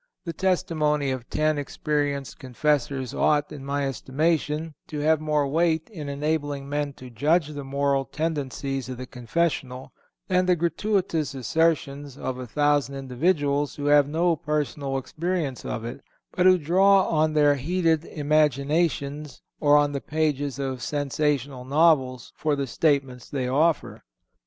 [0.25, 6.09] The testimony of ten experienced confessors ought, in my estimation, to have more weight in
[6.09, 9.93] enabling men to judge of the moral tendencies of the confessional
[10.27, 16.01] than the gratuitous assertions of a thousand individuals who have no personal experience of it,
[16.31, 22.55] but who draw on their heated imaginations or on the pages of sensational novels for
[22.55, 24.03] the statements they offer.